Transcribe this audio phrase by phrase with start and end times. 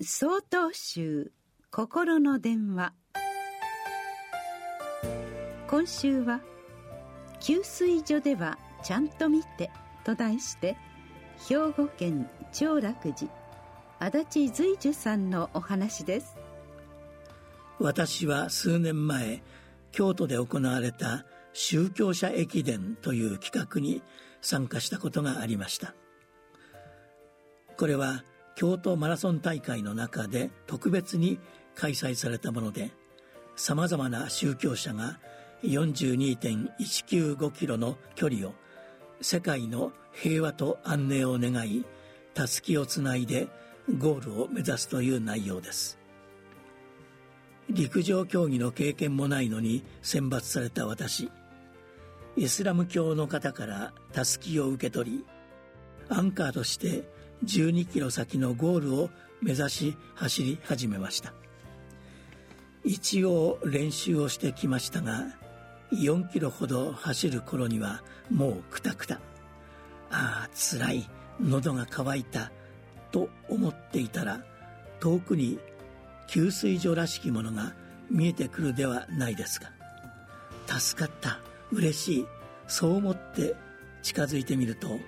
[0.00, 1.32] 総統集
[1.72, 2.92] 心の電話。
[5.68, 6.40] 今週は
[7.42, 9.72] 「給水所ではちゃんと見て」
[10.06, 10.76] と題して
[11.48, 13.28] 兵庫県長楽寺
[13.98, 16.36] 足立随樹さんのお話です。
[17.80, 19.42] 私は数年前
[19.90, 24.04] 京都で行われた宗教者駅伝という企画に
[24.42, 25.92] 参加したことがありました。
[27.76, 28.22] これは
[28.58, 31.38] 京都マラソン大会の中で特別に
[31.76, 32.90] 開催されたもので
[33.54, 35.20] さまざまな宗教者が
[35.62, 38.54] 42.195キロの距離を
[39.20, 41.84] 世界の平和と安寧を願い
[42.34, 43.46] たすきをつないで
[43.96, 45.96] ゴールを目指すという内容です。
[47.70, 51.30] 陸上競技の経験もないのに選抜された私
[52.34, 55.24] イスラム教の方からたすきを受け取り
[56.08, 59.10] アンカーとして12キロ先のゴールを
[59.40, 61.32] 目指し走り始めました。
[62.84, 65.26] 一応練習をしてきましたが
[65.92, 69.16] 4キロほど走る頃にはもうクタクタ。
[70.10, 71.08] ああつらい。
[71.40, 72.50] 喉が渇いた。
[73.10, 74.42] と思っていたら
[75.00, 75.58] 遠くに
[76.26, 77.74] 給水所らしきものが
[78.10, 79.70] 見えてくるではないですか。
[80.66, 81.40] 助かった。
[81.72, 82.26] 嬉しい。
[82.66, 83.54] そう思って
[84.02, 84.98] 近づいてみると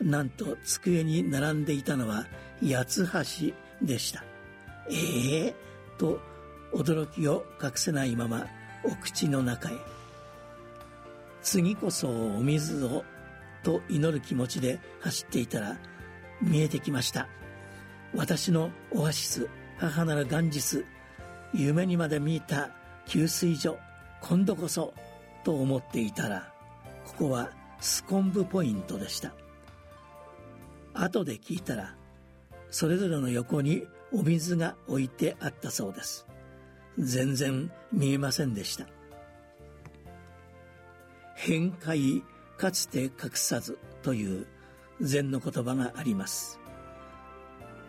[0.00, 2.26] なんと机に並んでいたのは
[2.62, 4.24] 八つ橋でした。
[4.90, 5.54] ええ？
[5.96, 6.20] ー、と
[6.72, 8.46] 驚きを隠せないまま
[8.84, 9.72] お口の中へ。
[11.42, 13.04] 次こそお水を
[13.62, 15.78] と祈る気持ちで走っていたら
[16.42, 17.28] 見えてきました。
[18.14, 19.48] 私のオアシス
[19.78, 20.84] 母なるガンジス
[21.52, 22.70] 夢にまで見た
[23.06, 23.78] 給水所
[24.20, 24.94] 今度こそ
[25.44, 26.52] と思っていたら
[27.06, 29.32] ここはスコンブポイントでした。
[30.94, 31.94] 後で聞いたら
[32.70, 36.26] それぞれの横にお水が置いてあったそうです。
[36.98, 38.86] 全然見えませんでした。
[41.34, 42.22] 変界
[42.56, 44.46] かつて隠さずという
[45.00, 46.60] 禅の言葉があります。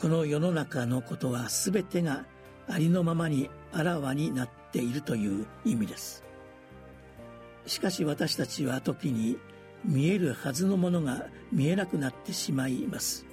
[0.00, 2.24] この世の中のことは全てが
[2.68, 6.24] ありのままにあらわになっているという意味です。
[7.66, 9.38] しかし私たちは時に
[9.86, 13.24] 見えるはずのものが見えなくなってしまいます。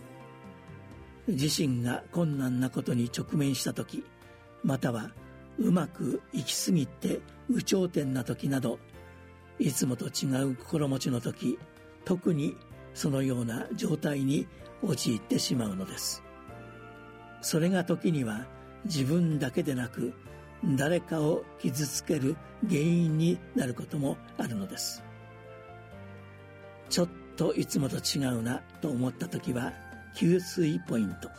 [1.28, 4.03] 自身が困難なことに直面した時
[4.63, 5.12] または
[5.58, 8.80] うまくいきすぎて有頂天な時など
[9.58, 11.58] いつもと違う心持ちの時
[12.06, 12.58] 特に
[12.94, 14.47] そのような状態に
[14.81, 16.24] 陥ってしまうのです。
[17.42, 18.46] それが時には
[18.86, 20.13] 自分だけでなく
[20.75, 22.36] 誰かを傷つける
[22.68, 25.03] 原因になることもあるのです。
[26.94, 29.74] ちょっといつもと違うなと思った時は
[30.16, 31.31] 給水ポイント。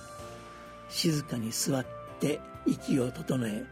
[0.88, 1.87] 静かに座っ
[2.19, 3.62] て息を整え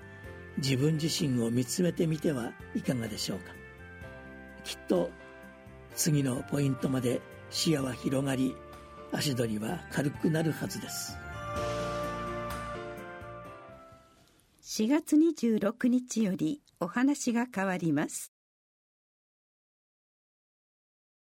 [0.58, 3.46] 自分自身を見つめてみてはいかがでしょうか。
[4.62, 5.10] きっと
[5.96, 7.20] 次のポイントまで
[7.50, 8.54] 視野は広がり
[9.10, 11.18] 足取りは軽くなるはずです。
[14.62, 18.32] 4月26日よりお話が変わります。